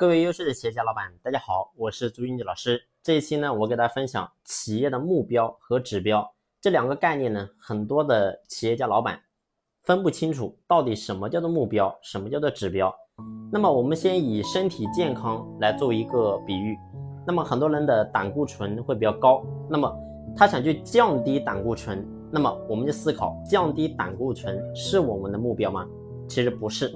[0.00, 2.80] 各位优秀的企业家老板，大家好，我是朱英杰老师。
[3.02, 6.26] 这一期呢，我给大家分享企业的目标和指标
[6.58, 9.20] 这两个概念呢，很多的企业家老板
[9.82, 12.90] 分不清楚到底什么叫做目标，什么叫做指标。
[13.52, 16.78] 那么我们先以身体健康来做一个比喻。
[17.26, 19.94] 那么很多人的胆固醇会比较高，那么
[20.34, 25.86] 他想去降低胆固醇，那么我们就思考，降低胆固醇是我们的目标吗？
[26.26, 26.90] 其实不是。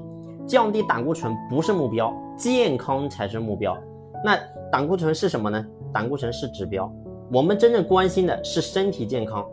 [0.47, 3.77] 降低胆固醇不是目标，健康才是目标。
[4.23, 4.39] 那
[4.71, 5.65] 胆固醇是什么呢？
[5.93, 6.91] 胆固醇是指标。
[7.33, 9.45] 我们真正关心的是身体健康。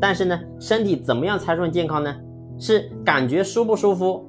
[0.00, 2.14] 但是呢，身体怎么样才算健康呢？
[2.58, 4.24] 是感觉舒不舒服？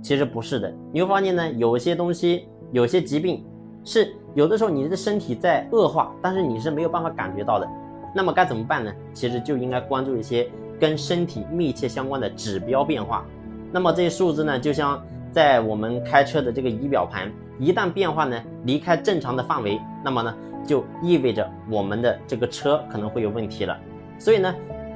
[0.00, 0.72] 其实不是的。
[0.92, 3.44] 你会发现呢，有些东西，有些疾病，
[3.82, 7.66] 是有的时候你的身体在恶化，但是你是没有办法感觉到的。
[8.14, 8.92] 那么该怎么办呢？
[9.12, 13.24] 其实就应该关注一些跟身体密切相关的指标变化。
[13.72, 15.02] 那么这些数字呢，就像。
[15.30, 20.34] 在我们开车的这个仪表盘一旦变化呢，离开正常的范围，那么呢，
[20.66, 23.76] 就意味着我们的这个车可能会有问题了。
[24.18, 24.54] 所以呢，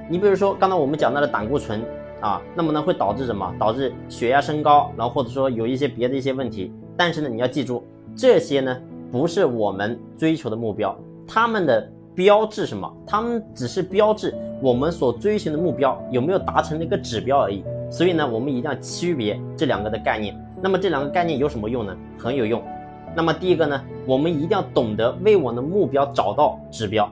[0.08, 1.82] 你比如说刚才我们讲到的胆固醇
[2.20, 3.52] 啊，那么呢会导致什么？
[3.58, 6.72] 导致血压升高，然后或者说有一些别的一些问题。
[6.96, 7.84] 但是呢，你要记住，
[8.16, 8.76] 这些呢
[9.10, 12.90] 不是我们追求的目标，他们的标志什么？
[13.06, 17.64] 他们只是标志我们所追寻的目标有没有达成那个指标而已。
[17.92, 20.34] 所以呢，我们一定要区别这两个的概念。
[20.62, 21.94] 那么这两个概念有什么用呢？
[22.18, 22.62] 很有用。
[23.14, 27.06] 那么第一个呢，我们一定要懂得为我们的目标找到指标。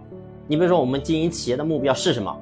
[0.47, 2.35] 你比如说，我们经营企业的目标是什么？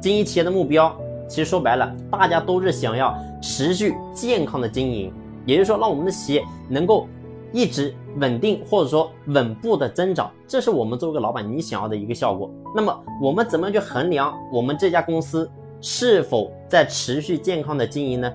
[0.00, 0.90] 经营企业的目标，
[1.28, 5.12] 其实说白了，大家都是想要持续健康的经营，
[5.44, 7.06] 也就是说，让我们的企业能够
[7.52, 12.50] 一直稳定或者说稳步的增长，这是我们作为一个老板你想要的一个效果。
[12.74, 15.50] 那么我们怎么样去衡量我们这家公司？
[15.82, 18.32] 是否在持续健康的经营呢？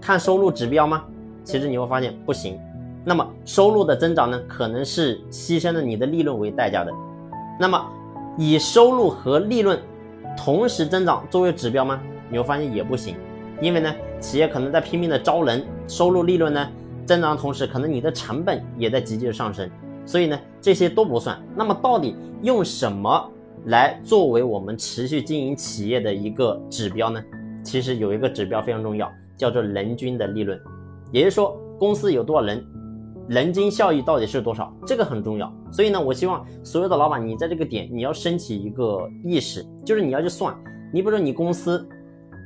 [0.00, 1.04] 看收入指标吗？
[1.44, 2.58] 其实你会发现不行。
[3.04, 6.92] 那么收入的增长呢，可能是牺牲了你的利润为代价的。
[7.60, 7.86] 那么
[8.36, 9.78] 以收入和利润
[10.36, 12.00] 同时增长作为指标吗？
[12.28, 13.14] 你会发现也不行。
[13.60, 16.68] 因为呢，企业可能在拼命的招人，收入利润呢
[17.06, 19.70] 增长的同时，可能你的成本也在急剧的上升。
[20.04, 21.40] 所以呢，这些都不算。
[21.54, 23.30] 那么到底用什么？
[23.66, 27.22] 来作为我们持续经营企业的一个指标呢，
[27.62, 30.60] 其实有一个指标非常重要，叫做人均的利润，
[31.10, 32.62] 也就是说公司有多少人，
[33.28, 35.50] 人均效益到底是多少，这个很重要。
[35.72, 40.54] 所以呢，我希望所有的老板，你在这个点你要升起一个意识，就是你要去算，
[40.92, 41.88] 你比如说你公司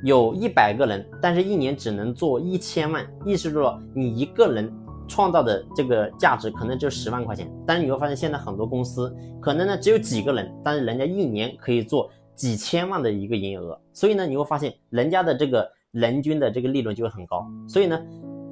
[0.05, 4.71] 有一百个人，但是一年只能做一千万，意思就是说你一个人。
[5.09, 17.45] 创造的这个价值可能就十万块钱，但是你会发现现在很多公司可能呢只有几个人，但是人家一年可以做几千万的一个营业额，所以呢你会发现人家的这个人均的这个利润就会很高。
[17.67, 17.99] 所以呢，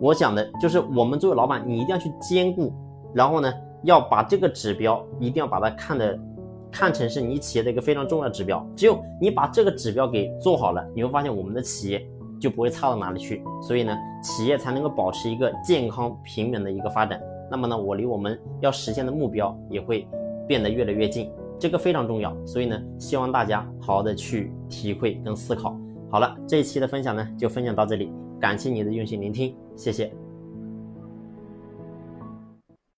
[0.01, 2.73] 我想的就是我们作为老板，你一定要去兼顾，
[3.13, 3.53] 然后呢
[3.83, 6.19] 要把这个指标一定要把它看的
[6.71, 8.67] 看成是你企业的一个非常重要指标。
[8.75, 12.05] 只有你把这个指标给做好了，你会发现我们的企业。
[12.39, 17.21] 就不会差到哪里去，所以呢，企业才能够保持一个健康平稳的一个发展。
[17.49, 20.07] 那么呢，我离我们要实现的目标也会
[20.47, 22.35] 变得越来越近，这个非常重要。
[22.45, 25.75] 所以呢，希望大家好好的去体会跟思考。
[26.09, 30.26] 好了，这一期的分享呢就分享到这里，感谢你的用心聆听，谢谢。